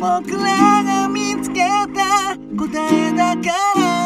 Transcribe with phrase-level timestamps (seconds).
[0.00, 3.99] 僕らが見つけた答えだから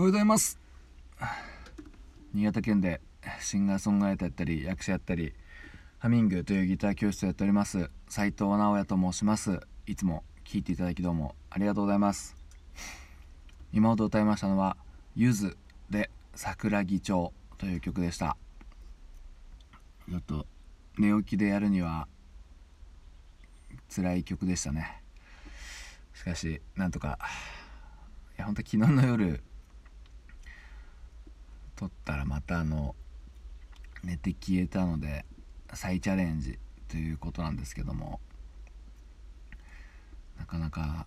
[0.00, 0.58] おはようございます。
[2.32, 3.02] 新潟県で
[3.38, 5.34] シンガーソングライターやったり役者やったり
[5.98, 7.90] ハミングというギター教室をやっております。
[8.08, 9.60] 斉藤直也と申します。
[9.86, 12.34] いつも聴いていただきどうもありがとうございます。
[13.74, 14.78] 今ほど歌いましたのは
[15.16, 15.58] ゆず
[15.90, 18.38] で桜木町という曲でした。
[20.08, 20.46] ちょっと
[20.96, 22.08] 寝起きでやるには
[23.94, 25.02] 辛い曲でしたね。
[26.14, 27.18] しかしなんとか
[28.38, 29.42] いや本当昨日の夜
[31.80, 32.94] 撮ったらまたあの
[34.04, 35.24] 寝て消えたので
[35.72, 38.20] 再チャレンジということなんですけども
[40.38, 41.06] なかなか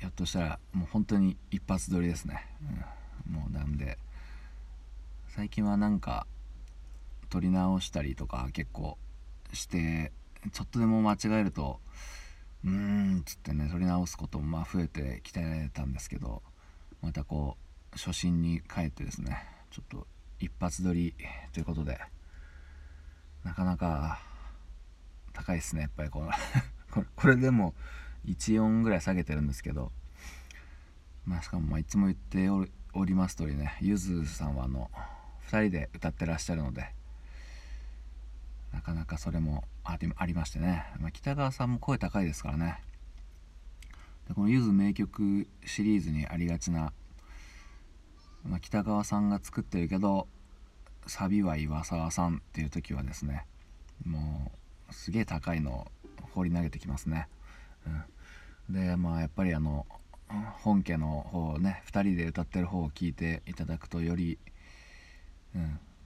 [0.00, 2.46] ひょっとしたらもう本当に一発撮りですね、
[3.26, 3.98] うん、もうなんで
[5.28, 6.26] 最近はなんか
[7.28, 8.96] 撮り直したりとか結構
[9.52, 10.10] して
[10.52, 11.80] ちょっとでも間違えると
[12.64, 16.42] うーんっつってね撮り直すこともまあ増えてきてたんですけど
[17.02, 17.58] またこ
[17.94, 20.06] う初心に帰ってですねちょっと
[20.38, 21.14] 一発撮り
[21.52, 21.98] ということで
[23.42, 24.20] なかなか
[25.32, 26.30] 高いですねやっぱりこの
[26.92, 27.74] これこれでも
[28.26, 29.90] 1音ぐらい下げてるんですけど。
[31.24, 32.48] まあしかもまあいつも言って
[32.94, 34.90] おります通りねゆずさんはあの
[35.48, 36.86] 2人で歌ってらっしゃるので
[38.72, 42.80] なかなかそれもありありましてね、まあ、北川さんも声高いですからね。
[44.28, 46.92] でこのゆず名曲シリーズにありがちな、
[48.44, 50.26] まあ、北川さんが作ってるけど
[51.06, 53.46] サビは岩沢さんっていう時はですね
[54.04, 54.52] も
[54.90, 55.86] うすげえ高いのを
[56.34, 57.28] 放り投げてきますね、
[58.68, 59.86] うん、でまあやっぱりあの
[60.62, 64.38] 本家の方をね2人で歌ってる方を聞いていただくとより、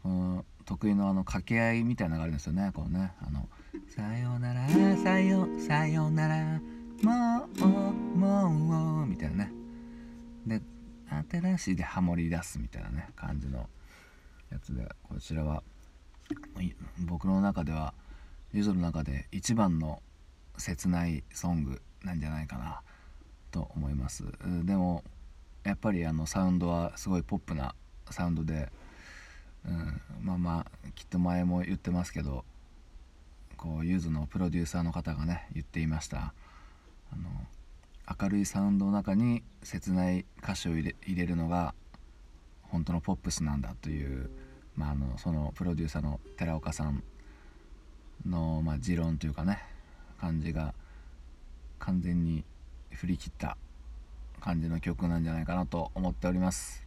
[0.04, 3.12] うん、得意のあの掛け合いみたいなのがあるんですよねこのね。
[3.20, 3.48] あの
[3.88, 6.60] 「さよならさよさよなら
[7.02, 9.52] もうもう」みたいなね。
[10.46, 10.60] で
[11.30, 13.68] 新しいでハモり出すみたいなね感じの
[14.50, 15.62] やつでこちらは
[17.06, 17.94] 僕の中では
[18.52, 20.02] ゆずの中で一番の
[20.58, 22.80] 切ないソングなんじゃないかな
[23.50, 24.24] と思います
[24.64, 25.04] でも
[25.64, 27.74] やっぱりあのサウンドはすごいポップな
[28.10, 28.68] サウンドで、
[29.66, 32.44] うん、まあまあきっと前も言ってますけど
[33.56, 36.34] こうゆずのプロデューサーの方がね言っていました。
[37.12, 37.30] あの
[38.20, 41.74] 明るいサウンドの中に切ない歌詞を入れ入れるのが
[42.62, 44.30] 本当のポップスなんだという、
[44.76, 47.02] まあ、あのそのプロデューサーの寺岡さん
[48.24, 49.58] の、まあ、持論というかね
[50.20, 50.74] 感じが
[51.78, 52.44] 完全に
[52.90, 53.56] 振り切った
[54.40, 56.84] 感じの曲なんじゃないかなと思っております。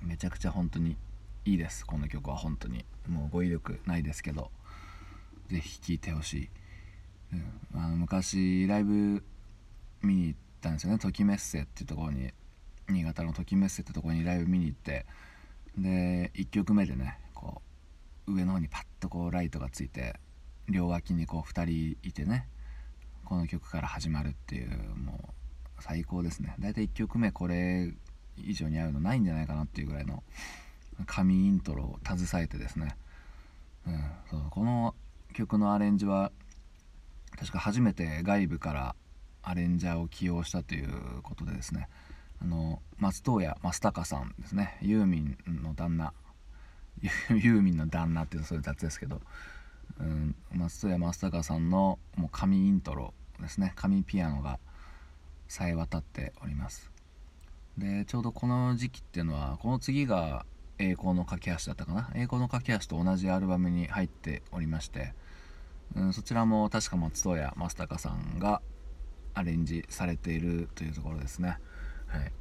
[0.00, 0.96] めちゃくちゃ本当に
[1.44, 2.36] いいですこの曲は。
[2.36, 2.84] 本当に。
[3.08, 4.50] もう語彙力ないですけど
[5.48, 6.48] 是非聴いてほしい、
[7.32, 9.24] うん、あの昔ライブ
[10.02, 10.98] 見に行ったんですよね。
[10.98, 12.32] ときメッセっていうところに。
[12.88, 15.06] 新潟のときメッセってところにライブ見に行って。
[15.78, 17.62] で1曲目でねこ
[18.26, 20.16] う上の方にパッとこうライトがついて
[20.68, 22.46] 両脇にこう2人いてね
[23.24, 25.30] この曲から始まるっていうも
[25.78, 26.54] う最高ですね。
[26.60, 27.92] 大体1曲目これ
[28.36, 30.22] 以上に合うのないんじゃないかなっていうぐらいの
[31.06, 32.96] 神イントロを携えてですね、
[33.86, 34.94] うん、そうこの
[35.32, 36.30] 曲のアレンジは
[37.38, 38.94] 確か初めて外部から
[39.42, 41.88] アレンジャーを起用したということでですね。
[42.40, 44.78] あの松任谷正隆さんですね。
[44.80, 46.12] ユーミンの旦那。
[47.30, 49.20] ユーミンの旦那っていうとそれ雑ですけど。
[50.00, 53.72] うん、松任谷正隆さんのもう神イントロですね。
[53.76, 54.58] 神ピアノが
[55.48, 56.90] さえ渡っております。
[57.78, 60.44] でちょうどこの時期っていうのはこの次が
[60.78, 62.10] 栄光の架け橋だったかな。
[62.14, 65.14] 栄光の架け橋と同じアルバムに入っておりまして、
[65.94, 68.62] うん、そちらも確か松任谷正隆さんが
[69.34, 71.58] アレンジされているというところですね。
[72.06, 72.32] はい。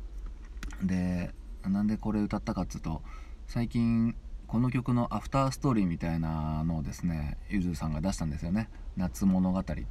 [0.84, 1.34] で
[1.64, 3.02] なんでこれ歌ったかっつうと
[3.48, 4.16] 最近
[4.48, 9.86] この曲のアフターストーリーみたいなのをですねゆずさんが出したんですよね「夏物語」っていう、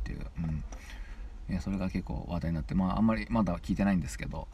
[1.49, 4.49] うん、それが結構話題になってまああんまりまだ聞いてないんですけど、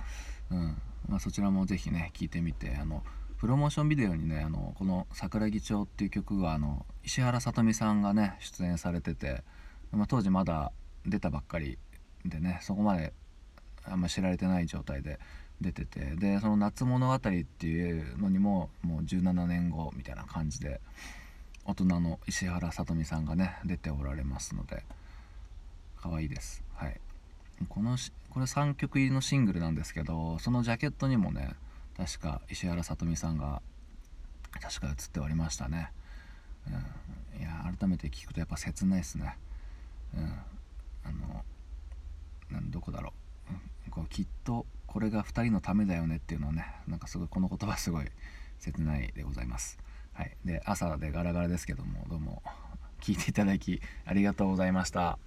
[0.50, 0.76] うん。
[1.08, 3.02] まあ、そちらもぜひね聞いてみてあの
[3.38, 9.44] プロモーションビデオにねあのこの「桜木町」っていう曲はあの石原さとみさんがね出演されてて、
[9.92, 10.72] まあ、当時まだ
[11.04, 11.78] 出たばっかり
[12.28, 13.12] でねそこまで
[13.84, 15.18] あんま知られてない状態で
[15.60, 20.80] 出ててでその「夏物語」っていうのにももう17年後みたいな感じで
[21.64, 24.84] 大人の石原さとみさんがね出ておられますので
[26.00, 26.62] 可愛いです。
[26.74, 27.00] はい。
[27.68, 27.96] この
[28.30, 31.54] これ3曲入りのシングルなんですけどそのジャケットにもね
[31.96, 33.62] 確か石原さとみさんが
[34.60, 35.90] 確か映っておりましたね、
[36.66, 39.36] うん、いや改めて聞くとやっぱ切ないですね。
[40.14, 40.32] うん。
[41.04, 41.44] あの
[42.50, 43.12] なんどこだろ
[43.86, 48.06] う、こうきっとこれが2人のためだよねっていうのをねなんかすごいこの言葉すごい
[48.58, 49.78] 切ないでございます。
[50.12, 52.42] はい、で朝でガラガラですけどもどうも
[53.00, 55.18] 聞いていただきありがとうございました。